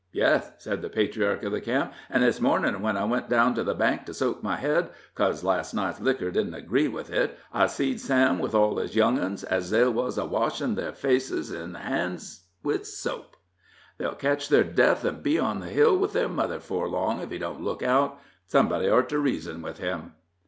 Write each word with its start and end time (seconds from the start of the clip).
"Yes," 0.13 0.51
said 0.57 0.81
the 0.81 0.89
patriarch 0.89 1.43
of 1.43 1.51
the 1.51 1.61
camp, 1.61 1.93
"an' 2.09 2.21
this 2.21 2.41
mornin', 2.41 2.81
when 2.81 2.97
I 2.97 3.03
went 3.03 3.29
down 3.29 3.53
to 3.53 3.63
the 3.63 3.75
bank 3.75 4.07
to 4.07 4.15
soak 4.15 4.41
my 4.41 4.55
head, 4.55 4.89
'cos 5.13 5.43
last 5.43 5.75
night's 5.75 6.01
liquor 6.01 6.31
didn't 6.31 6.55
agree 6.55 6.87
with 6.87 7.11
it, 7.11 7.37
I 7.53 7.67
seed 7.67 7.99
Sam 7.99 8.39
with 8.39 8.55
all 8.55 8.77
his 8.77 8.95
young 8.95 9.19
'uns 9.19 9.43
as 9.43 9.69
they 9.69 9.85
wuz 9.85 10.13
a 10.17 10.25
washin' 10.25 10.73
their 10.73 10.91
face 10.93 11.31
an' 11.51 11.75
hands 11.75 12.47
with 12.63 12.87
soap. 12.87 13.35
They'll 13.99 14.15
ketch 14.15 14.49
their 14.49 14.63
death 14.63 15.05
an' 15.05 15.21
be 15.21 15.37
on 15.37 15.59
the 15.59 15.67
hill 15.69 15.95
with 15.95 16.13
their 16.13 16.27
mother 16.29 16.59
'fore 16.59 16.89
long, 16.89 17.19
if 17.19 17.29
he 17.29 17.37
don't 17.37 17.61
look 17.61 17.83
out; 17.83 18.19
somebody 18.47 18.89
ort 18.89 19.07
to 19.09 19.19
reason 19.19 19.61
with 19.61 19.77
him." 19.77 20.13